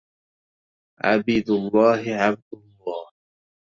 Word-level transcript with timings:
عبيد 1.03 1.49
اللّه 1.49 2.03
عبد 2.07 2.43
الله 2.53 3.09